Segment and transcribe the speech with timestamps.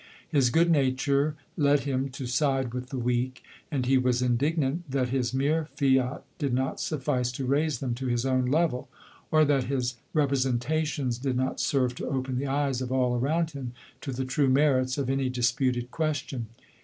[0.27, 5.09] His good nature led him to side with the weak; and he was indignant that
[5.09, 8.89] his mere fiat did not suffice to raise them to his own level,
[9.29, 13.51] or that his repre sentations did not serve to open the eyes of all around
[13.51, 16.47] him to the true merits of any disputed question.